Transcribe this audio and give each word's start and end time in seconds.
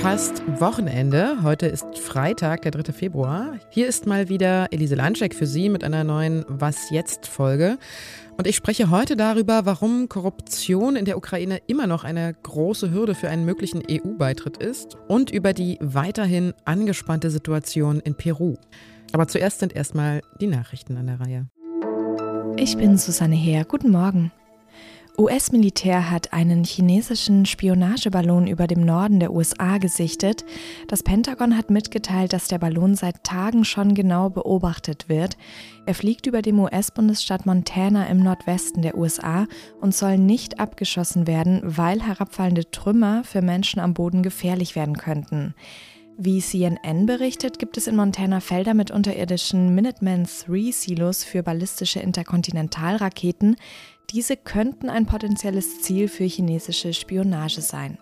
Fast 0.00 0.42
Wochenende. 0.60 1.42
Heute 1.42 1.66
ist 1.66 1.98
Freitag, 1.98 2.62
der 2.62 2.70
3. 2.70 2.92
Februar. 2.92 3.58
Hier 3.70 3.88
ist 3.88 4.06
mal 4.06 4.28
wieder 4.28 4.68
Elise 4.70 4.94
Landscheck 4.94 5.34
für 5.34 5.48
Sie 5.48 5.68
mit 5.68 5.82
einer 5.82 6.04
neuen 6.04 6.44
Was 6.46 6.90
jetzt 6.90 7.26
Folge. 7.26 7.78
Und 8.36 8.46
ich 8.46 8.54
spreche 8.54 8.90
heute 8.90 9.16
darüber, 9.16 9.66
warum 9.66 10.08
Korruption 10.08 10.94
in 10.94 11.06
der 11.06 11.16
Ukraine 11.16 11.60
immer 11.66 11.88
noch 11.88 12.04
eine 12.04 12.34
große 12.40 12.92
Hürde 12.92 13.16
für 13.16 13.28
einen 13.28 13.44
möglichen 13.44 13.82
EU-Beitritt 13.90 14.58
ist 14.58 14.96
und 15.08 15.32
über 15.32 15.52
die 15.52 15.76
weiterhin 15.80 16.54
angespannte 16.64 17.30
Situation 17.30 17.98
in 17.98 18.14
Peru. 18.14 18.54
Aber 19.12 19.26
zuerst 19.26 19.58
sind 19.58 19.74
erstmal 19.74 20.20
die 20.40 20.46
Nachrichten 20.46 20.96
an 20.96 21.08
der 21.08 21.18
Reihe. 21.18 21.46
Ich 22.56 22.76
bin 22.76 22.96
Susanne 22.96 23.34
Heer. 23.34 23.64
Guten 23.64 23.90
Morgen. 23.90 24.30
US-Militär 25.18 26.10
hat 26.10 26.32
einen 26.32 26.64
chinesischen 26.64 27.44
Spionageballon 27.44 28.46
über 28.46 28.66
dem 28.66 28.80
Norden 28.80 29.20
der 29.20 29.32
USA 29.32 29.76
gesichtet. 29.76 30.42
Das 30.88 31.02
Pentagon 31.02 31.54
hat 31.56 31.70
mitgeteilt, 31.70 32.32
dass 32.32 32.48
der 32.48 32.58
Ballon 32.58 32.94
seit 32.94 33.22
Tagen 33.22 33.66
schon 33.66 33.94
genau 33.94 34.30
beobachtet 34.30 35.10
wird. 35.10 35.36
Er 35.84 35.94
fliegt 35.94 36.26
über 36.26 36.40
dem 36.40 36.58
US-Bundesstaat 36.58 37.44
Montana 37.44 38.06
im 38.06 38.22
Nordwesten 38.22 38.80
der 38.80 38.96
USA 38.96 39.46
und 39.82 39.94
soll 39.94 40.16
nicht 40.16 40.58
abgeschossen 40.58 41.26
werden, 41.26 41.60
weil 41.62 42.00
herabfallende 42.02 42.70
Trümmer 42.70 43.22
für 43.22 43.42
Menschen 43.42 43.80
am 43.80 43.92
Boden 43.92 44.22
gefährlich 44.22 44.76
werden 44.76 44.96
könnten. 44.96 45.54
Wie 46.16 46.40
CNN 46.40 47.06
berichtet, 47.06 47.58
gibt 47.58 47.76
es 47.76 47.86
in 47.86 47.96
Montana 47.96 48.40
Felder 48.40 48.74
mit 48.74 48.90
unterirdischen 48.90 49.74
Minuteman 49.74 50.26
III 50.48 50.72
Silos 50.72 51.24
für 51.24 51.42
ballistische 51.42 52.00
Interkontinentalraketen. 52.00 53.56
Diese 54.12 54.36
könnten 54.36 54.90
ein 54.90 55.06
potenzielles 55.06 55.80
Ziel 55.80 56.06
für 56.06 56.24
chinesische 56.24 56.92
Spionage 56.92 57.62
sein. 57.62 57.96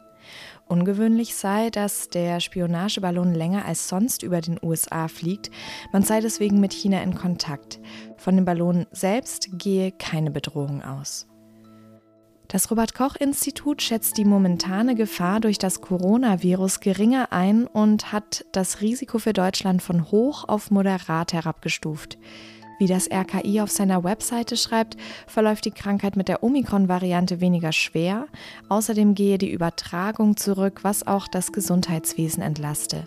Ungewöhnlich 0.66 1.34
sei, 1.34 1.70
dass 1.70 2.08
der 2.08 2.40
Spionageballon 2.40 3.32
länger 3.34 3.64
als 3.64 3.88
sonst 3.88 4.22
über 4.22 4.40
den 4.40 4.58
USA 4.62 5.08
fliegt. 5.08 5.50
Man 5.92 6.02
sei 6.02 6.20
deswegen 6.20 6.60
mit 6.60 6.72
China 6.72 7.02
in 7.02 7.14
Kontakt. 7.14 7.80
Von 8.16 8.36
dem 8.36 8.44
Ballon 8.44 8.86
selbst 8.92 9.48
gehe 9.52 9.92
keine 9.92 10.30
Bedrohung 10.30 10.82
aus. 10.82 11.26
Das 12.48 12.68
Robert 12.72 12.94
Koch 12.94 13.14
Institut 13.14 13.80
schätzt 13.80 14.16
die 14.16 14.24
momentane 14.24 14.96
Gefahr 14.96 15.38
durch 15.38 15.58
das 15.58 15.80
Coronavirus 15.80 16.80
geringer 16.80 17.32
ein 17.32 17.68
und 17.68 18.10
hat 18.12 18.44
das 18.50 18.80
Risiko 18.80 19.20
für 19.20 19.32
Deutschland 19.32 19.82
von 19.82 20.10
hoch 20.10 20.48
auf 20.48 20.72
moderat 20.72 21.32
herabgestuft. 21.32 22.18
Wie 22.80 22.86
das 22.86 23.10
RKI 23.10 23.60
auf 23.60 23.70
seiner 23.70 24.04
Webseite 24.04 24.56
schreibt, 24.56 24.96
verläuft 25.26 25.66
die 25.66 25.70
Krankheit 25.70 26.16
mit 26.16 26.28
der 26.28 26.42
Omikron-Variante 26.42 27.42
weniger 27.42 27.72
schwer. 27.72 28.26
Außerdem 28.70 29.14
gehe 29.14 29.36
die 29.36 29.50
Übertragung 29.50 30.38
zurück, 30.38 30.80
was 30.82 31.06
auch 31.06 31.28
das 31.28 31.52
Gesundheitswesen 31.52 32.42
entlaste. 32.42 33.06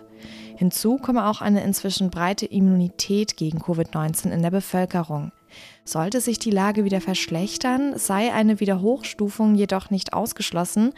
Hinzu 0.56 0.98
komme 0.98 1.26
auch 1.26 1.40
eine 1.40 1.64
inzwischen 1.64 2.10
breite 2.10 2.46
Immunität 2.46 3.36
gegen 3.36 3.58
Covid-19 3.58 4.30
in 4.30 4.42
der 4.42 4.52
Bevölkerung. 4.52 5.32
Sollte 5.84 6.20
sich 6.20 6.38
die 6.38 6.50
Lage 6.50 6.84
wieder 6.84 7.00
verschlechtern, 7.00 7.98
sei 7.98 8.32
eine 8.32 8.60
Wiederhochstufung 8.60 9.54
jedoch 9.54 9.90
nicht 9.90 10.12
ausgeschlossen 10.12 10.92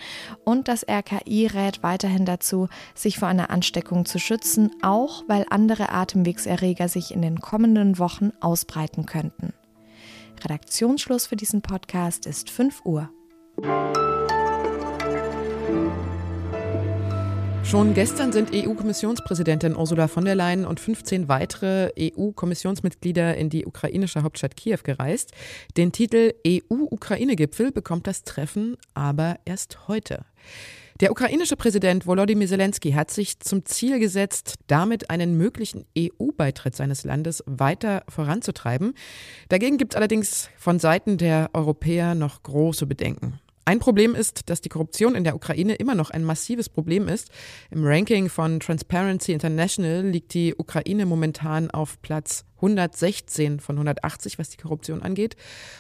und 0.45 0.69
das 0.69 0.87
RKI 0.89 1.47
rät 1.47 1.83
weiterhin 1.83 2.25
dazu, 2.25 2.69
sich 2.95 3.19
vor 3.19 3.29
einer 3.29 3.51
Ansteckung 3.51 4.05
zu 4.05 4.19
schützen, 4.19 4.71
auch 4.83 5.25
weil 5.27 5.45
andere 5.51 5.91
Atemwegserreger 5.91 6.89
sich 6.89 7.12
in 7.12 7.23
den 7.23 7.41
kommenden 7.41 7.99
Wochen 7.99 8.31
ausbreiten 8.41 9.07
könnten. 9.07 9.53
Redaktionsschluss 10.45 11.27
für 11.27 11.37
diesen 11.37 11.62
Podcast 11.62 12.27
ist 12.27 12.51
5 12.51 12.84
Uhr. 12.84 13.11
Schon 17.70 17.95
gestern 17.95 18.31
sind 18.31 18.55
EU-Kommissionspräsidentin 18.55 19.75
Ursula 19.75 20.06
von 20.06 20.25
der 20.25 20.36
Leyen 20.36 20.64
und 20.64 20.78
15 20.78 21.28
weitere 21.28 21.91
EU-Kommissionsmitglieder 21.99 23.37
in 23.37 23.50
die 23.50 23.66
ukrainische 23.66 24.22
Hauptstadt 24.22 24.56
Kiew 24.56 24.78
gereist. 24.84 25.32
Den 25.77 25.91
Titel 25.91 26.32
EU-Ukraine-Gipfel 26.47 27.72
bekommt 27.72 28.06
das 28.06 28.22
Treffen 28.22 28.77
aber 28.94 29.41
erst 29.44 29.88
heute. 29.88 30.25
Der 31.00 31.10
ukrainische 31.10 31.56
Präsident 31.56 32.06
Volodymyr 32.06 32.47
Zelensky 32.47 32.93
hat 32.93 33.10
sich 33.10 33.41
zum 33.41 33.65
Ziel 33.65 33.98
gesetzt, 33.98 34.54
damit 34.69 35.10
einen 35.10 35.37
möglichen 35.37 35.87
EU-Beitritt 35.98 36.77
seines 36.77 37.03
Landes 37.03 37.43
weiter 37.47 38.04
voranzutreiben. 38.09 38.94
Dagegen 39.48 39.77
gibt 39.77 39.94
es 39.94 39.97
allerdings 39.97 40.50
von 40.56 40.78
Seiten 40.78 41.19
der 41.19 41.50
Europäer 41.53 42.15
noch 42.15 42.44
große 42.44 42.87
Bedenken. 42.87 43.41
Ein 43.69 43.81
Problem 43.81 44.15
ist, 44.15 44.49
dass 44.49 44.60
die 44.60 44.69
Korruption 44.69 45.16
in 45.16 45.25
der 45.25 45.34
Ukraine 45.34 45.75
immer 45.75 45.97
noch 45.97 46.10
ein 46.10 46.22
massives 46.22 46.69
Problem 46.69 47.09
ist. 47.09 47.32
Im 47.72 47.84
Ranking 47.84 48.28
von 48.28 48.60
Transparency 48.60 49.32
International 49.32 50.06
liegt 50.06 50.34
die 50.34 50.54
Ukraine 50.56 51.04
momentan 51.04 51.69
auf 51.72 52.00
Platz 52.00 52.44
116 52.59 53.59
von 53.59 53.75
180, 53.75 54.38
was 54.38 54.50
die 54.50 54.56
Korruption 54.56 55.03
angeht. 55.03 55.34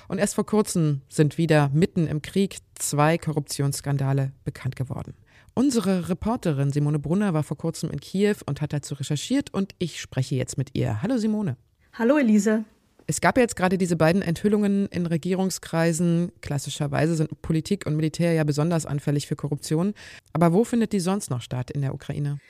Und 0.08 0.18
erst 0.18 0.34
vor 0.34 0.44
kurzem 0.44 1.02
sind 1.08 1.38
wieder 1.38 1.70
mitten 1.72 2.08
im 2.08 2.22
Krieg 2.22 2.58
zwei 2.74 3.18
Korruptionsskandale 3.18 4.32
bekannt 4.42 4.74
geworden. 4.74 5.14
Unsere 5.54 6.08
Reporterin 6.08 6.72
Simone 6.72 6.98
Brunner 6.98 7.34
war 7.34 7.44
vor 7.44 7.56
kurzem 7.56 7.92
in 7.92 8.00
Kiew 8.00 8.34
und 8.46 8.60
hat 8.60 8.72
dazu 8.72 8.94
recherchiert 8.94 9.54
und 9.54 9.76
ich 9.78 10.00
spreche 10.00 10.34
jetzt 10.34 10.58
mit 10.58 10.70
ihr. 10.74 11.02
Hallo 11.02 11.18
Simone. 11.18 11.56
Hallo 11.92 12.18
Elise. 12.18 12.64
Es 13.08 13.20
gab 13.20 13.38
jetzt 13.38 13.54
gerade 13.54 13.78
diese 13.78 13.94
beiden 13.94 14.20
Enthüllungen 14.20 14.86
in 14.86 15.06
Regierungskreisen. 15.06 16.32
Klassischerweise 16.40 17.14
sind 17.14 17.40
Politik 17.40 17.86
und 17.86 17.94
Militär 17.94 18.32
ja 18.32 18.42
besonders 18.42 18.84
anfällig 18.84 19.28
für 19.28 19.36
Korruption. 19.36 19.94
Aber 20.32 20.52
wo 20.52 20.64
findet 20.64 20.92
die 20.92 20.98
sonst 20.98 21.30
noch 21.30 21.40
statt 21.40 21.70
in 21.70 21.82
der 21.82 21.94
Ukraine? 21.94 22.40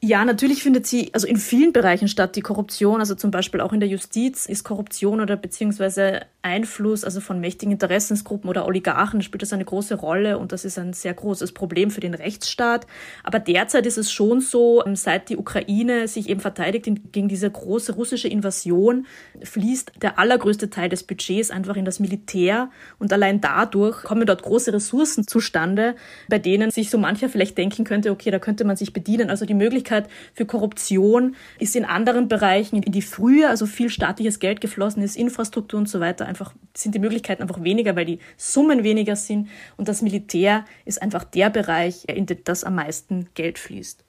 Ja, 0.00 0.24
natürlich 0.24 0.62
findet 0.62 0.86
sie 0.86 1.12
also 1.12 1.26
in 1.26 1.38
vielen 1.38 1.72
Bereichen 1.72 2.06
statt, 2.06 2.36
die 2.36 2.40
Korruption, 2.40 3.00
also 3.00 3.16
zum 3.16 3.32
Beispiel 3.32 3.60
auch 3.60 3.72
in 3.72 3.80
der 3.80 3.88
Justiz 3.88 4.46
ist 4.46 4.62
Korruption 4.62 5.20
oder 5.20 5.34
beziehungsweise 5.36 6.20
Einfluss, 6.40 7.02
also 7.02 7.20
von 7.20 7.40
mächtigen 7.40 7.72
Interessensgruppen 7.72 8.48
oder 8.48 8.64
Oligarchen 8.64 9.22
spielt 9.22 9.42
das 9.42 9.52
eine 9.52 9.64
große 9.64 9.96
Rolle 9.96 10.38
und 10.38 10.52
das 10.52 10.64
ist 10.64 10.78
ein 10.78 10.92
sehr 10.92 11.14
großes 11.14 11.50
Problem 11.50 11.90
für 11.90 11.98
den 11.98 12.14
Rechtsstaat. 12.14 12.86
Aber 13.24 13.40
derzeit 13.40 13.86
ist 13.86 13.98
es 13.98 14.12
schon 14.12 14.40
so, 14.40 14.84
seit 14.94 15.30
die 15.30 15.36
Ukraine 15.36 16.06
sich 16.06 16.28
eben 16.28 16.38
verteidigt 16.38 16.88
gegen 17.10 17.26
diese 17.26 17.50
große 17.50 17.94
russische 17.94 18.28
Invasion, 18.28 19.04
fließt 19.42 19.94
der 20.00 20.16
allergrößte 20.20 20.70
Teil 20.70 20.88
des 20.88 21.02
Budgets 21.02 21.50
einfach 21.50 21.74
in 21.74 21.84
das 21.84 21.98
Militär 21.98 22.70
und 23.00 23.12
allein 23.12 23.40
dadurch 23.40 24.04
kommen 24.04 24.26
dort 24.26 24.44
große 24.44 24.72
Ressourcen 24.72 25.26
zustande, 25.26 25.96
bei 26.28 26.38
denen 26.38 26.70
sich 26.70 26.88
so 26.88 26.98
mancher 26.98 27.28
vielleicht 27.28 27.58
denken 27.58 27.82
könnte, 27.82 28.12
okay, 28.12 28.30
da 28.30 28.38
könnte 28.38 28.64
man 28.64 28.76
sich 28.76 28.92
bedienen. 28.92 29.28
Also 29.28 29.44
die 29.44 29.54
Möglichkeit 29.54 29.87
Möglichkeit 29.88 30.08
für 30.34 30.46
Korruption 30.46 31.36
ist 31.58 31.76
in 31.76 31.84
anderen 31.84 32.28
Bereichen, 32.28 32.82
in 32.82 32.92
die 32.92 33.02
früher 33.02 33.50
also 33.50 33.66
viel 33.66 33.90
staatliches 33.90 34.38
Geld 34.38 34.60
geflossen 34.60 35.02
ist, 35.02 35.16
Infrastruktur 35.16 35.78
und 35.78 35.88
so 35.88 36.00
weiter, 36.00 36.26
einfach 36.26 36.54
sind 36.74 36.94
die 36.94 36.98
Möglichkeiten 36.98 37.42
einfach 37.42 37.62
weniger, 37.62 37.96
weil 37.96 38.04
die 38.04 38.18
Summen 38.36 38.84
weniger 38.84 39.16
sind. 39.16 39.48
Und 39.76 39.88
das 39.88 40.02
Militär 40.02 40.64
ist 40.84 41.00
einfach 41.00 41.24
der 41.24 41.50
Bereich, 41.50 42.04
in 42.06 42.26
dem 42.26 42.38
das 42.44 42.64
am 42.64 42.74
meisten 42.76 43.28
Geld 43.34 43.58
fließt. 43.58 44.04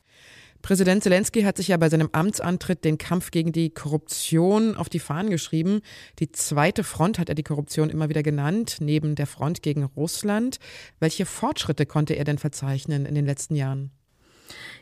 Präsident 0.61 1.03
Zelensky 1.03 1.43
hat 1.43 1.55
sich 1.55 1.69
ja 1.69 1.77
bei 1.77 1.87
seinem 1.87 2.09
Amtsantritt 2.11 2.83
den 2.83 2.97
Kampf 2.97 3.31
gegen 3.31 3.53
die 3.53 3.69
Korruption 3.69 4.75
auf 4.75 4.89
die 4.89 4.99
Fahnen 4.99 5.29
geschrieben. 5.29 5.79
Die 6.19 6.33
zweite 6.33 6.83
Front 6.83 7.17
hat 7.17 7.29
er 7.29 7.35
die 7.35 7.43
Korruption 7.43 7.89
immer 7.89 8.09
wieder 8.09 8.23
genannt, 8.23 8.77
neben 8.81 9.15
der 9.15 9.25
Front 9.25 9.61
gegen 9.61 9.83
Russland. 9.83 10.59
Welche 10.99 11.25
Fortschritte 11.25 11.85
konnte 11.85 12.15
er 12.15 12.25
denn 12.25 12.37
verzeichnen 12.37 13.05
in 13.05 13.15
den 13.15 13.25
letzten 13.25 13.55
Jahren? 13.55 13.91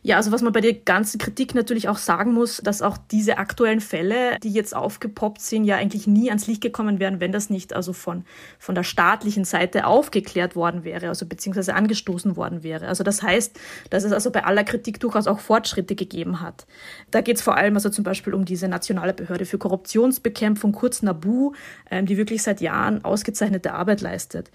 Ja, 0.02 0.18
also 0.18 0.32
was 0.32 0.42
man 0.42 0.54
bei 0.54 0.62
der 0.62 0.74
ganzen 0.74 1.18
Kritik 1.18 1.56
natürlich 1.56 1.90
auch 1.90 1.98
sagen 1.98 2.34
muss, 2.34 2.58
dass 2.64 2.82
auch 2.82 2.98
diese 3.12 3.38
aktuellen 3.38 3.82
Fälle, 3.82 4.38
die 4.42 4.52
jetzt 4.52 4.76
aufgepoppt 4.76 5.42
sind, 5.42 5.66
ja 5.66 5.76
eigentlich 5.76 6.08
nie 6.08 6.30
ans 6.30 6.48
Licht 6.48 6.62
gekommen 6.62 7.00
wären, 7.00 7.20
wenn 7.20 7.32
das 7.32 7.50
nicht 7.50 7.74
also 7.74 7.94
von, 7.94 8.24
von 8.60 8.76
der 8.76 8.84
staatlichen 8.84 9.44
Seite 9.44 9.86
aufgeklärt 9.86 10.56
worden 10.56 10.84
wäre, 10.84 11.10
also 11.10 11.26
beziehungsweise 11.26 11.74
angestoßen 11.74 12.36
worden 12.38 12.64
wäre. 12.64 12.88
Also 12.88 13.04
das 13.04 13.22
heißt, 13.22 13.60
dass 13.90 14.04
es 14.04 14.12
also 14.12 14.32
bei 14.32 14.46
aller 14.46 14.64
Kritik 14.64 15.00
durchaus 15.00 15.28
auch 15.28 15.40
Fortschritte 15.40 15.96
gegeben 15.96 16.42
hat. 16.42 16.68
Da 17.12 17.22
geht 17.22 17.38
es 17.38 17.42
vor 17.42 17.58
allem 17.58 17.76
also 17.76 17.90
zum 17.90 18.04
Beispiel 18.04 18.34
um 18.34 18.46
diese 18.46 18.68
nationale 18.68 19.14
Behörde 19.14 19.46
für 19.46 19.58
Korruptionsbekämpfung, 19.58 20.72
kurz 20.72 21.02
NABU, 21.02 21.54
ähm, 21.92 22.06
die 22.06 22.18
wirklich 22.18 22.44
seit 22.44 22.62
Jahren 22.62 23.04
ausgezeichnete 23.04 23.74
Arbeit 23.74 24.02
leistet. 24.02 24.52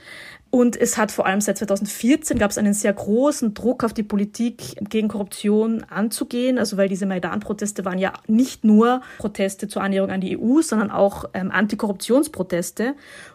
Und 0.55 0.77
es 0.77 0.99
hat 0.99 1.11
vor 1.11 1.25
allem 1.25 1.41
seit 1.41 1.57
2014 1.57 2.39
gab 2.39 2.51
es 2.51 2.59
einen 2.59 2.75
sehr 2.75 2.93
großen 2.93 3.55
Druck 3.55 3.85
auf 3.85 3.95
die 3.95 4.03
Politik 4.03 4.77
gegen 4.91 5.02
Korruption 5.09 5.85
anzugehen. 5.89 6.59
Also 6.59 6.77
weil 6.77 6.89
diese 6.89 7.07
Maidan-Proteste 7.07 7.85
waren 7.85 7.99
ja 7.99 8.13
nicht 8.27 8.65
nur 8.65 9.03
Proteste 9.19 9.69
zur 9.69 9.83
Annäherung 9.83 10.11
an 10.11 10.21
die 10.21 10.39
EU, 10.39 10.63
sondern 10.63 10.91
auch 10.91 11.25
ähm, 11.35 11.51
Antikorruptionsproteste. 11.51 12.95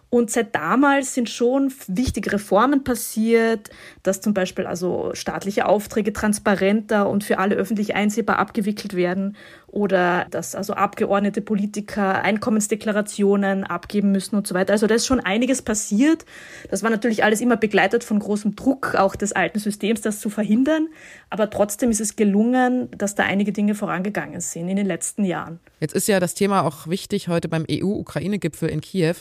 Und 0.10 0.32
seit 0.32 0.56
damals 0.56 1.14
sind 1.14 1.30
schon 1.30 1.74
wichtige 1.88 2.32
Reformen 2.32 2.86
passiert, 2.86 3.70
dass 4.04 4.22
zum 4.22 4.34
Beispiel 4.34 4.66
also 4.66 5.12
staatliche 5.14 5.66
Aufträge 5.66 6.14
transparenter 6.14 7.10
und 7.10 7.26
für 7.26 7.40
alle 7.40 7.56
öffentlich 7.56 7.94
einsehbar 7.94 8.40
abgewickelt 8.40 8.96
werden 8.96 9.36
oder 9.68 10.26
dass 10.32 10.56
also 10.56 10.74
Abgeordnete, 10.74 11.42
Politiker 11.42 12.22
Einkommensdeklarationen 12.22 13.66
abgeben 13.66 14.14
müssen 14.14 14.38
und 14.38 14.48
so 14.48 14.56
weiter. 14.56 14.72
Also 14.72 14.88
da 14.88 14.96
ist 14.96 15.06
schon 15.06 15.20
einiges 15.20 15.62
passiert. 15.62 16.26
Das 16.72 16.84
war 16.84 16.90
natürlich 16.90 17.26
alles 17.26 17.42
immer 17.42 17.58
begleitet 17.58 18.06
von 18.06 18.20
großem 18.20 18.56
Druck 18.56 18.96
auch 18.96 19.18
des 19.18 19.34
alten 19.34 19.60
Systems, 19.60 20.00
das 20.00 20.22
zu 20.22 20.30
verhindern. 20.30 20.88
Aber 21.30 21.50
trotzdem 21.50 21.92
ist 21.92 22.00
es 22.00 22.16
gelungen, 22.16 22.90
dass 22.98 23.16
da 23.16 23.24
einige 23.24 23.52
Dinge 23.52 23.76
vorangegangen 23.76 24.40
sind 24.40 24.70
in 24.70 24.78
den 24.78 24.88
letzten 24.88 25.26
Jahren. 25.26 25.60
Jetzt 25.82 25.94
ist 25.94 26.08
ja 26.08 26.22
das 26.22 26.34
Thema 26.34 26.64
auch 26.64 26.88
wichtig 26.88 27.28
heute 27.28 27.50
beim 27.50 27.66
EU-Ukraine-Gipfel 27.70 28.70
in 28.70 28.80
Kiew. 28.80 29.16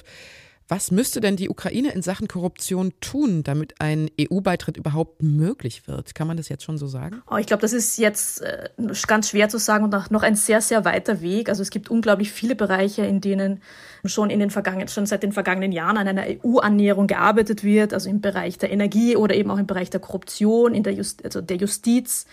Was 0.68 0.90
müsste 0.90 1.20
denn 1.20 1.36
die 1.36 1.48
Ukraine 1.48 1.92
in 1.92 2.02
Sachen 2.02 2.26
Korruption 2.26 2.92
tun, 3.00 3.44
damit 3.44 3.80
ein 3.80 4.10
EU-Beitritt 4.20 4.76
überhaupt 4.76 5.22
möglich 5.22 5.86
wird? 5.86 6.16
Kann 6.16 6.26
man 6.26 6.36
das 6.36 6.48
jetzt 6.48 6.64
schon 6.64 6.76
so 6.76 6.88
sagen? 6.88 7.22
Oh, 7.30 7.36
ich 7.36 7.46
glaube, 7.46 7.60
das 7.60 7.72
ist 7.72 7.98
jetzt 7.98 8.42
äh, 8.42 8.68
ganz 9.06 9.30
schwer 9.30 9.48
zu 9.48 9.58
sagen 9.58 9.84
und 9.84 10.10
noch 10.10 10.24
ein 10.24 10.34
sehr, 10.34 10.60
sehr 10.60 10.84
weiter 10.84 11.20
Weg. 11.20 11.48
Also 11.48 11.62
es 11.62 11.70
gibt 11.70 11.88
unglaublich 11.88 12.32
viele 12.32 12.56
Bereiche, 12.56 13.06
in 13.06 13.20
denen 13.20 13.62
schon 14.04 14.28
in 14.28 14.40
den 14.40 14.50
vergangenen, 14.50 14.88
schon 14.88 15.06
seit 15.06 15.22
den 15.22 15.32
vergangenen 15.32 15.70
Jahren 15.70 15.98
an 15.98 16.08
einer 16.08 16.24
EU-Annäherung 16.26 17.06
gearbeitet 17.06 17.62
wird, 17.62 17.94
also 17.94 18.10
im 18.10 18.20
Bereich 18.20 18.58
der 18.58 18.72
Energie 18.72 19.16
oder 19.16 19.36
eben 19.36 19.52
auch 19.52 19.58
im 19.58 19.66
Bereich 19.66 19.90
der 19.90 20.00
Korruption, 20.00 20.74
in 20.74 20.82
der, 20.82 20.94
Just, 20.94 21.24
also 21.24 21.40
der 21.40 21.58
Justiz. 21.58 22.26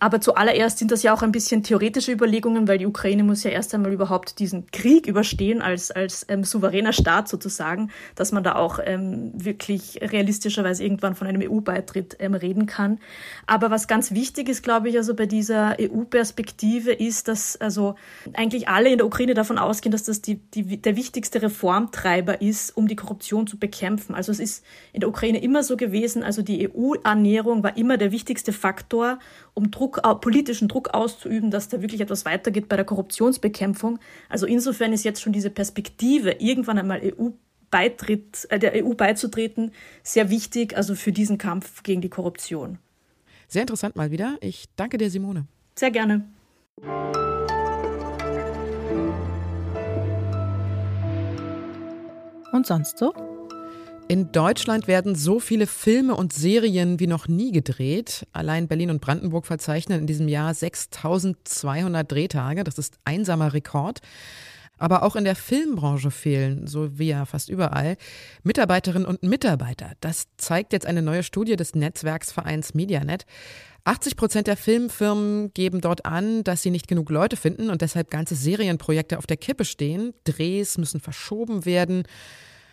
Aber 0.00 0.20
zuallererst 0.22 0.78
sind 0.78 0.90
das 0.90 1.02
ja 1.02 1.12
auch 1.12 1.22
ein 1.22 1.30
bisschen 1.30 1.62
theoretische 1.62 2.10
Überlegungen, 2.10 2.66
weil 2.66 2.78
die 2.78 2.86
Ukraine 2.86 3.22
muss 3.22 3.44
ja 3.44 3.50
erst 3.50 3.74
einmal 3.74 3.92
überhaupt 3.92 4.38
diesen 4.38 4.66
Krieg 4.70 5.06
überstehen 5.06 5.60
als, 5.60 5.90
als 5.90 6.24
ähm, 6.30 6.42
souveräner 6.42 6.94
Staat 6.94 7.28
sozusagen, 7.28 7.90
dass 8.14 8.32
man 8.32 8.42
da 8.42 8.56
auch 8.56 8.78
ähm, 8.82 9.30
wirklich 9.34 10.00
realistischerweise 10.00 10.82
irgendwann 10.82 11.14
von 11.14 11.26
einem 11.26 11.42
EU-Beitritt 11.42 12.16
ähm, 12.18 12.32
reden 12.32 12.64
kann. 12.64 12.98
Aber 13.46 13.70
was 13.70 13.88
ganz 13.88 14.12
wichtig 14.12 14.48
ist, 14.48 14.62
glaube 14.62 14.88
ich, 14.88 14.96
also 14.96 15.14
bei 15.14 15.26
dieser 15.26 15.76
EU-Perspektive 15.78 16.92
ist, 16.92 17.28
dass 17.28 17.58
also 17.58 17.94
eigentlich 18.32 18.68
alle 18.68 18.88
in 18.88 18.96
der 18.96 19.06
Ukraine 19.06 19.34
davon 19.34 19.58
ausgehen, 19.58 19.92
dass 19.92 20.04
das 20.04 20.22
die, 20.22 20.36
die, 20.36 20.80
der 20.80 20.96
wichtigste 20.96 21.42
Reformtreiber 21.42 22.40
ist, 22.40 22.74
um 22.74 22.88
die 22.88 22.96
Korruption 22.96 23.46
zu 23.46 23.58
bekämpfen. 23.58 24.14
Also 24.14 24.32
es 24.32 24.40
ist 24.40 24.64
in 24.94 25.00
der 25.00 25.10
Ukraine 25.10 25.42
immer 25.42 25.62
so 25.62 25.76
gewesen, 25.76 26.22
also 26.22 26.40
die 26.40 26.70
EU-Annäherung 26.70 27.62
war 27.62 27.76
immer 27.76 27.98
der 27.98 28.12
wichtigste 28.12 28.54
Faktor, 28.54 29.18
um 29.52 29.70
Druck, 29.70 29.89
politischen 30.20 30.68
Druck 30.68 30.90
auszuüben, 30.90 31.50
dass 31.50 31.68
da 31.68 31.80
wirklich 31.82 32.00
etwas 32.00 32.24
weitergeht 32.24 32.68
bei 32.68 32.76
der 32.76 32.84
Korruptionsbekämpfung. 32.84 33.98
Also 34.28 34.46
insofern 34.46 34.92
ist 34.92 35.04
jetzt 35.04 35.20
schon 35.20 35.32
diese 35.32 35.50
Perspektive, 35.50 36.36
irgendwann 36.38 36.78
einmal 36.78 37.00
EU 37.02 37.30
Beitritt, 37.70 38.46
äh, 38.50 38.58
der 38.58 38.84
EU 38.84 38.94
beizutreten, 38.94 39.72
sehr 40.02 40.28
wichtig, 40.28 40.76
also 40.76 40.94
für 40.94 41.12
diesen 41.12 41.38
Kampf 41.38 41.82
gegen 41.82 42.00
die 42.00 42.08
Korruption. 42.08 42.78
Sehr 43.48 43.62
interessant 43.62 43.96
mal 43.96 44.10
wieder. 44.10 44.38
Ich 44.40 44.66
danke 44.76 44.98
dir, 44.98 45.10
Simone. 45.10 45.46
Sehr 45.76 45.90
gerne. 45.90 46.24
Und 52.52 52.66
sonst 52.66 52.98
so? 52.98 53.14
In 54.10 54.32
Deutschland 54.32 54.88
werden 54.88 55.14
so 55.14 55.38
viele 55.38 55.68
Filme 55.68 56.16
und 56.16 56.32
Serien 56.32 56.98
wie 56.98 57.06
noch 57.06 57.28
nie 57.28 57.52
gedreht. 57.52 58.26
Allein 58.32 58.66
Berlin 58.66 58.90
und 58.90 59.00
Brandenburg 59.00 59.46
verzeichnen 59.46 60.00
in 60.00 60.08
diesem 60.08 60.26
Jahr 60.26 60.52
6200 60.52 62.10
Drehtage. 62.10 62.64
Das 62.64 62.76
ist 62.76 62.98
einsamer 63.04 63.52
Rekord. 63.52 64.00
Aber 64.78 65.04
auch 65.04 65.14
in 65.14 65.22
der 65.22 65.36
Filmbranche 65.36 66.10
fehlen, 66.10 66.66
so 66.66 66.98
wie 66.98 67.10
ja 67.10 67.24
fast 67.24 67.50
überall, 67.50 67.96
Mitarbeiterinnen 68.42 69.06
und 69.06 69.22
Mitarbeiter. 69.22 69.92
Das 70.00 70.24
zeigt 70.38 70.72
jetzt 70.72 70.86
eine 70.86 71.02
neue 71.02 71.22
Studie 71.22 71.54
des 71.54 71.76
Netzwerksvereins 71.76 72.74
Medianet. 72.74 73.26
80 73.84 74.16
Prozent 74.16 74.48
der 74.48 74.56
Filmfirmen 74.56 75.54
geben 75.54 75.80
dort 75.80 76.04
an, 76.04 76.42
dass 76.42 76.62
sie 76.62 76.72
nicht 76.72 76.88
genug 76.88 77.10
Leute 77.10 77.36
finden 77.36 77.70
und 77.70 77.80
deshalb 77.80 78.10
ganze 78.10 78.34
Serienprojekte 78.34 79.18
auf 79.18 79.28
der 79.28 79.36
Kippe 79.36 79.64
stehen. 79.64 80.14
Drehs 80.24 80.78
müssen 80.78 80.98
verschoben 80.98 81.64
werden. 81.64 82.02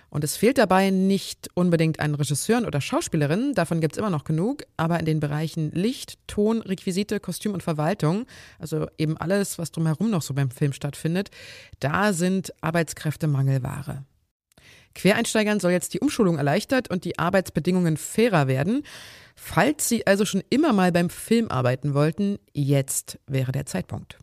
Und 0.09 0.23
es 0.23 0.37
fehlt 0.37 0.57
dabei 0.57 0.89
nicht 0.89 1.49
unbedingt 1.53 1.99
an 1.99 2.15
Regisseuren 2.15 2.65
oder 2.65 2.81
Schauspielerinnen, 2.81 3.53
davon 3.53 3.81
gibt 3.81 3.93
es 3.95 3.97
immer 3.97 4.09
noch 4.09 4.23
genug, 4.23 4.63
aber 4.77 4.99
in 4.99 5.05
den 5.05 5.19
Bereichen 5.19 5.71
Licht, 5.71 6.17
Ton, 6.27 6.61
Requisite, 6.61 7.19
Kostüm 7.19 7.53
und 7.53 7.63
Verwaltung, 7.63 8.25
also 8.59 8.87
eben 8.97 9.17
alles, 9.17 9.57
was 9.57 9.71
drumherum 9.71 10.09
noch 10.09 10.21
so 10.21 10.33
beim 10.33 10.49
Film 10.49 10.73
stattfindet, 10.73 11.29
da 11.79 12.13
sind 12.13 12.53
Arbeitskräfte 12.61 13.27
Mangelware. 13.27 14.03
Quereinsteigern 14.97 15.59
soll 15.59 15.71
jetzt 15.71 15.93
die 15.93 15.99
Umschulung 15.99 16.37
erleichtert 16.37 16.89
und 16.89 17.05
die 17.05 17.19
Arbeitsbedingungen 17.19 17.97
fairer 17.97 18.47
werden. 18.47 18.83
Falls 19.35 19.87
Sie 19.87 20.07
also 20.07 20.25
schon 20.25 20.41
immer 20.49 20.73
mal 20.73 20.91
beim 20.91 21.11
Film 21.11 21.51
arbeiten 21.51 21.93
wollten, 21.93 22.39
jetzt 22.53 23.19
wäre 23.27 23.51
der 23.51 23.67
Zeitpunkt. 23.67 24.17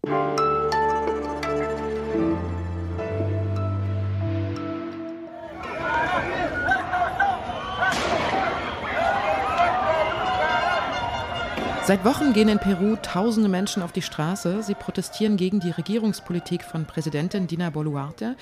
Seit 11.87 12.03
Wochen 12.07 12.33
gehen 12.33 12.49
in 12.49 12.59
Peru 12.59 12.97
tausende 12.97 13.51
Menschen 13.51 13.83
auf 13.83 13.93
die 13.93 14.01
Straße. 14.01 14.63
Sie 14.63 14.75
protestieren 14.75 15.37
gegen 15.37 15.61
die 15.61 15.71
Regierungspolitik 15.71 16.65
von 16.65 16.87
Präsidentin 16.87 17.47
Dina 17.47 17.69
Boluarte, 17.69 18.37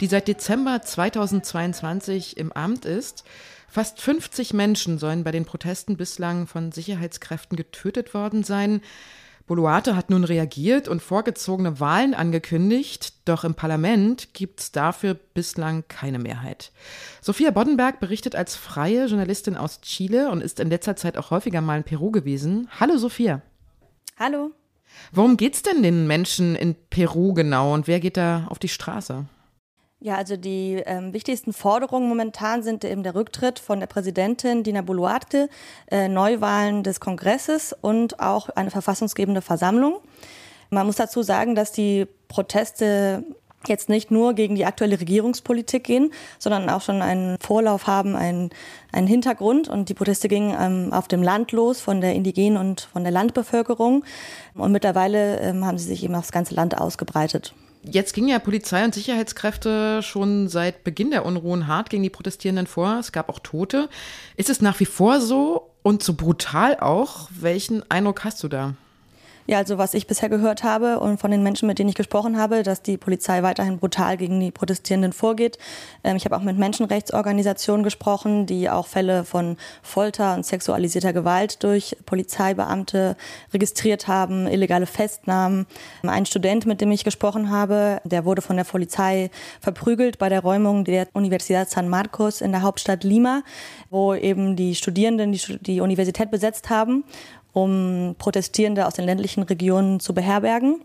die 0.00 0.06
seit 0.06 0.28
Dezember 0.28 0.80
2022 0.80 2.38
im 2.38 2.52
Amt 2.52 2.86
ist. 2.86 3.24
Fast 3.68 4.00
50 4.00 4.54
Menschen 4.54 4.96
sollen 4.96 5.24
bei 5.24 5.30
den 5.30 5.44
Protesten 5.44 5.98
bislang 5.98 6.46
von 6.46 6.72
Sicherheitskräften 6.72 7.58
getötet 7.58 8.14
worden 8.14 8.44
sein. 8.44 8.80
Boluarte 9.46 9.94
hat 9.94 10.10
nun 10.10 10.24
reagiert 10.24 10.88
und 10.88 11.00
vorgezogene 11.00 11.78
Wahlen 11.78 12.14
angekündigt, 12.14 13.14
doch 13.26 13.44
im 13.44 13.54
Parlament 13.54 14.34
gibt 14.34 14.58
es 14.58 14.72
dafür 14.72 15.14
bislang 15.14 15.84
keine 15.86 16.18
Mehrheit. 16.18 16.72
Sophia 17.20 17.52
Boddenberg 17.52 18.00
berichtet 18.00 18.34
als 18.34 18.56
freie 18.56 19.06
Journalistin 19.06 19.56
aus 19.56 19.80
Chile 19.82 20.30
und 20.30 20.40
ist 20.40 20.58
in 20.58 20.68
letzter 20.68 20.96
Zeit 20.96 21.16
auch 21.16 21.30
häufiger 21.30 21.60
mal 21.60 21.78
in 21.78 21.84
Peru 21.84 22.10
gewesen. 22.10 22.68
Hallo 22.80 22.96
Sophia. 22.96 23.40
Hallo. 24.18 24.50
Worum 25.12 25.36
geht's 25.36 25.62
denn 25.62 25.82
den 25.82 26.08
Menschen 26.08 26.56
in 26.56 26.74
Peru 26.90 27.32
genau 27.32 27.72
und 27.72 27.86
wer 27.86 28.00
geht 28.00 28.16
da 28.16 28.46
auf 28.48 28.58
die 28.58 28.68
Straße? 28.68 29.26
Ja, 29.98 30.16
also 30.16 30.36
die 30.36 30.82
ähm, 30.84 31.14
wichtigsten 31.14 31.54
Forderungen 31.54 32.08
momentan 32.08 32.62
sind 32.62 32.84
eben 32.84 33.02
der 33.02 33.14
Rücktritt 33.14 33.58
von 33.58 33.80
der 33.80 33.86
Präsidentin 33.86 34.62
Dina 34.62 34.82
Boluarte, 34.82 35.48
äh, 35.90 36.08
Neuwahlen 36.08 36.82
des 36.82 37.00
Kongresses 37.00 37.74
und 37.80 38.20
auch 38.20 38.50
eine 38.50 38.70
verfassungsgebende 38.70 39.40
Versammlung. 39.40 40.00
Man 40.68 40.84
muss 40.84 40.96
dazu 40.96 41.22
sagen, 41.22 41.54
dass 41.54 41.72
die 41.72 42.06
Proteste 42.28 43.24
jetzt 43.66 43.88
nicht 43.88 44.10
nur 44.10 44.34
gegen 44.34 44.54
die 44.54 44.66
aktuelle 44.66 45.00
Regierungspolitik 45.00 45.84
gehen, 45.84 46.12
sondern 46.38 46.68
auch 46.68 46.82
schon 46.82 47.00
einen 47.02 47.38
Vorlauf 47.40 47.86
haben, 47.86 48.16
einen, 48.16 48.50
einen 48.92 49.06
Hintergrund. 49.06 49.66
Und 49.68 49.88
die 49.88 49.94
Proteste 49.94 50.28
gingen 50.28 50.54
ähm, 50.60 50.92
auf 50.92 51.08
dem 51.08 51.22
Land 51.22 51.52
los, 51.52 51.80
von 51.80 52.02
der 52.02 52.14
Indigenen 52.14 52.58
und 52.58 52.82
von 52.92 53.02
der 53.02 53.12
Landbevölkerung. 53.12 54.04
Und 54.54 54.72
mittlerweile 54.72 55.40
ähm, 55.40 55.64
haben 55.64 55.78
sie 55.78 55.88
sich 55.88 56.04
eben 56.04 56.14
aufs 56.14 56.32
ganze 56.32 56.54
Land 56.54 56.78
ausgebreitet. 56.78 57.54
Jetzt 57.88 58.14
gingen 58.14 58.28
ja 58.28 58.40
Polizei 58.40 58.84
und 58.84 58.94
Sicherheitskräfte 58.94 60.02
schon 60.02 60.48
seit 60.48 60.82
Beginn 60.82 61.12
der 61.12 61.24
Unruhen 61.24 61.68
hart 61.68 61.88
gegen 61.88 62.02
die 62.02 62.10
Protestierenden 62.10 62.66
vor. 62.66 62.98
Es 62.98 63.12
gab 63.12 63.28
auch 63.28 63.38
Tote. 63.38 63.88
Ist 64.36 64.50
es 64.50 64.60
nach 64.60 64.80
wie 64.80 64.86
vor 64.86 65.20
so 65.20 65.70
und 65.82 66.02
so 66.02 66.14
brutal 66.14 66.78
auch? 66.80 67.28
Welchen 67.30 67.88
Eindruck 67.88 68.24
hast 68.24 68.42
du 68.42 68.48
da? 68.48 68.74
Ja, 69.48 69.58
also 69.58 69.78
was 69.78 69.94
ich 69.94 70.08
bisher 70.08 70.28
gehört 70.28 70.64
habe 70.64 70.98
und 70.98 71.20
von 71.20 71.30
den 71.30 71.44
Menschen, 71.44 71.68
mit 71.68 71.78
denen 71.78 71.88
ich 71.88 71.94
gesprochen 71.94 72.36
habe, 72.36 72.64
dass 72.64 72.82
die 72.82 72.96
Polizei 72.96 73.44
weiterhin 73.44 73.78
brutal 73.78 74.16
gegen 74.16 74.40
die 74.40 74.50
Protestierenden 74.50 75.12
vorgeht. 75.12 75.56
Ähm, 76.02 76.16
ich 76.16 76.24
habe 76.24 76.36
auch 76.36 76.42
mit 76.42 76.58
Menschenrechtsorganisationen 76.58 77.84
gesprochen, 77.84 78.46
die 78.46 78.68
auch 78.68 78.88
Fälle 78.88 79.22
von 79.22 79.56
Folter 79.82 80.34
und 80.34 80.44
sexualisierter 80.44 81.12
Gewalt 81.12 81.62
durch 81.62 81.96
Polizeibeamte 82.06 83.16
registriert 83.54 84.08
haben, 84.08 84.48
illegale 84.48 84.86
Festnahmen. 84.86 85.66
Ein 86.02 86.26
Student, 86.26 86.66
mit 86.66 86.80
dem 86.80 86.90
ich 86.90 87.04
gesprochen 87.04 87.48
habe, 87.48 88.00
der 88.02 88.24
wurde 88.24 88.42
von 88.42 88.56
der 88.56 88.64
Polizei 88.64 89.30
verprügelt 89.60 90.18
bei 90.18 90.28
der 90.28 90.40
Räumung 90.40 90.84
der 90.84 91.06
Universidad 91.12 91.70
San 91.70 91.88
Marcos 91.88 92.40
in 92.40 92.50
der 92.50 92.62
Hauptstadt 92.62 93.04
Lima, 93.04 93.44
wo 93.90 94.12
eben 94.12 94.56
die 94.56 94.74
Studierenden 94.74 95.30
die, 95.30 95.58
die 95.60 95.80
Universität 95.80 96.32
besetzt 96.32 96.68
haben 96.68 97.04
um 97.56 98.16
Protestierende 98.18 98.86
aus 98.86 98.94
den 98.94 99.06
ländlichen 99.06 99.42
Regionen 99.42 99.98
zu 99.98 100.12
beherbergen. 100.12 100.82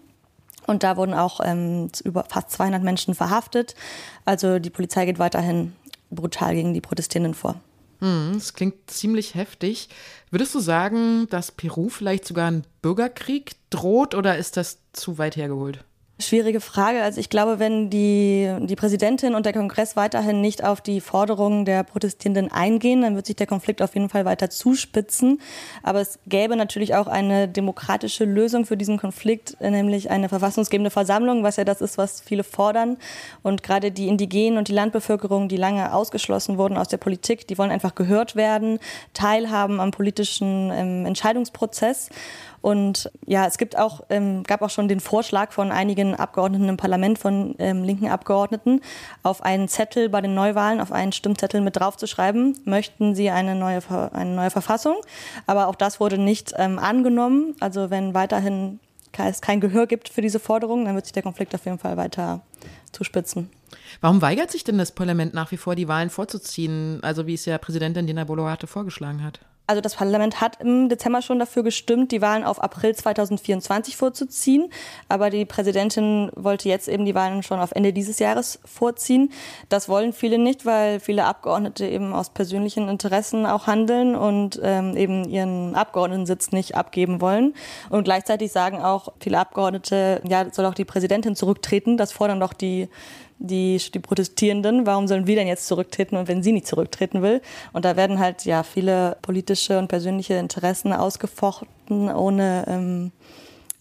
Und 0.67 0.83
da 0.83 0.95
wurden 0.95 1.13
auch 1.13 1.41
ähm, 1.43 1.89
über 2.05 2.23
fast 2.29 2.51
200 2.51 2.81
Menschen 2.81 3.13
verhaftet. 3.13 3.75
Also 4.23 4.57
die 4.57 4.69
Polizei 4.69 5.05
geht 5.05 5.19
weiterhin 5.19 5.73
brutal 6.11 6.55
gegen 6.55 6.73
die 6.73 6.79
Protestierenden 6.79 7.33
vor. 7.33 7.55
Hm, 7.99 8.31
das 8.35 8.53
klingt 8.53 8.89
ziemlich 8.89 9.35
heftig. 9.35 9.89
Würdest 10.29 10.55
du 10.55 10.61
sagen, 10.61 11.27
dass 11.29 11.51
Peru 11.51 11.89
vielleicht 11.89 12.25
sogar 12.25 12.49
ein 12.49 12.63
Bürgerkrieg 12.81 13.51
droht 13.69 14.15
oder 14.15 14.37
ist 14.37 14.55
das 14.55 14.77
zu 14.93 15.17
weit 15.17 15.35
hergeholt? 15.35 15.83
Schwierige 16.21 16.61
Frage. 16.61 17.01
Also 17.01 17.19
ich 17.19 17.29
glaube, 17.29 17.59
wenn 17.59 17.89
die, 17.89 18.53
die 18.61 18.75
Präsidentin 18.75 19.35
und 19.35 19.45
der 19.45 19.53
Kongress 19.53 19.95
weiterhin 19.95 20.41
nicht 20.41 20.63
auf 20.63 20.79
die 20.79 21.01
Forderungen 21.01 21.65
der 21.65 21.83
Protestierenden 21.83 22.51
eingehen, 22.51 23.01
dann 23.01 23.15
wird 23.15 23.25
sich 23.25 23.35
der 23.35 23.47
Konflikt 23.47 23.81
auf 23.81 23.93
jeden 23.95 24.09
Fall 24.09 24.25
weiter 24.25 24.49
zuspitzen. 24.49 25.41
Aber 25.83 26.01
es 26.01 26.19
gäbe 26.27 26.55
natürlich 26.55 26.95
auch 26.95 27.07
eine 27.07 27.47
demokratische 27.47 28.25
Lösung 28.25 28.65
für 28.65 28.77
diesen 28.77 28.97
Konflikt, 28.97 29.59
nämlich 29.59 30.09
eine 30.11 30.29
verfassungsgebende 30.29 30.91
Versammlung, 30.91 31.43
was 31.43 31.57
ja 31.57 31.63
das 31.63 31.81
ist, 31.81 31.97
was 31.97 32.21
viele 32.21 32.43
fordern. 32.43 32.97
Und 33.41 33.63
gerade 33.63 33.91
die 33.91 34.07
Indigenen 34.07 34.57
und 34.57 34.67
die 34.67 34.73
Landbevölkerung, 34.73 35.47
die 35.49 35.57
lange 35.57 35.93
ausgeschlossen 35.93 36.57
wurden 36.57 36.77
aus 36.77 36.87
der 36.87 36.97
Politik, 36.97 37.47
die 37.47 37.57
wollen 37.57 37.71
einfach 37.71 37.95
gehört 37.95 38.35
werden, 38.35 38.79
teilhaben 39.13 39.79
am 39.79 39.91
politischen 39.91 40.71
ähm, 40.71 41.05
Entscheidungsprozess. 41.05 42.09
Und 42.61 43.11
ja, 43.25 43.47
es 43.47 43.57
gibt 43.57 43.77
auch, 43.77 44.01
ähm, 44.09 44.43
gab 44.43 44.61
auch 44.61 44.69
schon 44.69 44.87
den 44.87 44.99
Vorschlag 44.99 45.51
von 45.51 45.71
einigen 45.71 46.15
Abgeordneten 46.15 46.69
im 46.69 46.77
Parlament, 46.77 47.17
von 47.17 47.55
ähm, 47.57 47.83
linken 47.83 48.07
Abgeordneten, 48.07 48.81
auf 49.23 49.43
einen 49.43 49.67
Zettel 49.67 50.09
bei 50.09 50.21
den 50.21 50.35
Neuwahlen, 50.35 50.79
auf 50.79 50.91
einen 50.91 51.11
Stimmzettel 51.11 51.61
mit 51.61 51.77
draufzuschreiben, 51.77 52.59
möchten 52.65 53.15
sie 53.15 53.31
eine 53.31 53.55
neue, 53.55 53.81
eine 54.13 54.35
neue 54.35 54.51
Verfassung. 54.51 54.95
Aber 55.47 55.67
auch 55.67 55.75
das 55.75 55.99
wurde 55.99 56.17
nicht 56.17 56.53
ähm, 56.57 56.77
angenommen. 56.77 57.55
Also 57.59 57.89
wenn 57.89 58.13
weiterhin 58.13 58.79
es 59.17 59.41
kein 59.41 59.59
Gehör 59.59 59.87
gibt 59.87 60.09
für 60.09 60.21
diese 60.21 60.39
Forderung, 60.39 60.85
dann 60.85 60.95
wird 60.95 61.05
sich 61.05 61.13
der 61.13 61.23
Konflikt 61.23 61.53
auf 61.53 61.65
jeden 61.65 61.79
Fall 61.79 61.97
weiter 61.97 62.41
zuspitzen. 62.91 63.49
Warum 63.99 64.21
weigert 64.21 64.51
sich 64.51 64.63
denn 64.63 64.77
das 64.77 64.91
Parlament 64.91 65.33
nach 65.33 65.51
wie 65.51 65.57
vor, 65.57 65.75
die 65.75 65.87
Wahlen 65.87 66.09
vorzuziehen, 66.09 66.99
also 67.03 67.27
wie 67.27 67.33
es 67.33 67.45
ja 67.45 67.57
Präsidentin 67.57 68.07
Dina 68.07 68.23
Boluarte 68.23 68.67
vorgeschlagen 68.67 69.23
hat? 69.23 69.39
Also 69.67 69.79
das 69.79 69.95
Parlament 69.95 70.41
hat 70.41 70.59
im 70.59 70.89
Dezember 70.89 71.21
schon 71.21 71.39
dafür 71.39 71.63
gestimmt, 71.63 72.11
die 72.11 72.21
Wahlen 72.21 72.43
auf 72.43 72.61
April 72.61 72.93
2024 72.93 73.95
vorzuziehen. 73.95 74.69
Aber 75.07 75.29
die 75.29 75.45
Präsidentin 75.45 76.29
wollte 76.35 76.67
jetzt 76.67 76.89
eben 76.89 77.05
die 77.05 77.15
Wahlen 77.15 77.41
schon 77.41 77.59
auf 77.59 77.71
Ende 77.71 77.93
dieses 77.93 78.19
Jahres 78.19 78.59
vorziehen. 78.65 79.31
Das 79.69 79.87
wollen 79.87 80.11
viele 80.11 80.37
nicht, 80.37 80.65
weil 80.65 80.99
viele 80.99 81.23
Abgeordnete 81.23 81.85
eben 81.85 82.13
aus 82.13 82.31
persönlichen 82.31 82.89
Interessen 82.89 83.45
auch 83.45 83.67
handeln 83.67 84.15
und 84.15 84.59
ähm, 84.61 84.97
eben 84.97 85.29
ihren 85.29 85.73
Abgeordnetensitz 85.75 86.51
nicht 86.51 86.75
abgeben 86.75 87.21
wollen. 87.21 87.53
Und 87.89 88.03
gleichzeitig 88.03 88.51
sagen 88.51 88.81
auch 88.81 89.13
viele 89.21 89.39
Abgeordnete, 89.39 90.21
ja, 90.27 90.51
soll 90.51 90.65
auch 90.65 90.73
die 90.73 90.85
Präsidentin 90.85 91.35
zurücktreten. 91.35 91.95
Das 91.95 92.11
fordern 92.11 92.41
doch 92.41 92.53
die 92.53 92.89
die, 93.41 93.81
die 93.93 93.99
Protestierenden, 93.99 94.85
warum 94.85 95.07
sollen 95.07 95.27
wir 95.27 95.35
denn 95.35 95.47
jetzt 95.47 95.67
zurücktreten 95.67 96.15
und 96.15 96.27
wenn 96.27 96.43
sie 96.43 96.51
nicht 96.51 96.67
zurücktreten 96.67 97.21
will? 97.21 97.41
Und 97.73 97.85
da 97.85 97.95
werden 97.95 98.19
halt 98.19 98.45
ja 98.45 98.63
viele 98.63 99.17
politische 99.21 99.79
und 99.79 99.87
persönliche 99.87 100.35
Interessen 100.35 100.93
ausgefochten, 100.93 102.09
ohne 102.09 102.65
ähm, 102.67 103.11